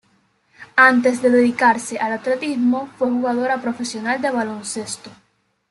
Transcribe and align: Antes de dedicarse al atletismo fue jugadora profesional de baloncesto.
Antes 0.77 1.21
de 1.21 1.29
dedicarse 1.29 1.99
al 1.99 2.13
atletismo 2.13 2.89
fue 2.97 3.11
jugadora 3.11 3.61
profesional 3.61 4.19
de 4.19 4.31
baloncesto. 4.31 5.11